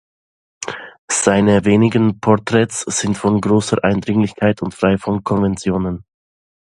Seine 1.11 1.63
wenigen 1.63 2.19
Porträts 2.19 2.79
sind 2.87 3.19
von 3.19 3.39
großer 3.39 3.83
Eindringlichkeit 3.83 4.63
und 4.63 4.73
frei 4.73 4.97
von 4.97 5.23
Konventionen. 5.23 6.05